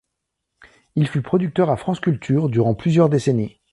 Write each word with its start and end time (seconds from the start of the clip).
Il 0.95 1.07
fut 1.07 1.21
producteur 1.21 1.69
à 1.69 1.77
France 1.77 1.99
Culture 1.99 2.49
durant 2.49 2.73
plusieurs 2.73 3.07
décennies. 3.07 3.59